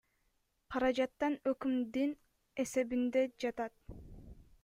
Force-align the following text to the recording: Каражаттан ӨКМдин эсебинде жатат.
Каражаттан 0.71 1.33
ӨКМдин 1.51 2.11
эсебинде 2.61 3.21
жатат. 3.41 3.73